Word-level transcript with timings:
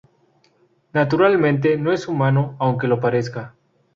Naturalmente, 0.95 1.77
no 1.77 1.93
es 1.93 2.07
humano, 2.07 2.55
aunque 2.57 2.87
lo 2.87 2.99
parezca. 2.99 3.53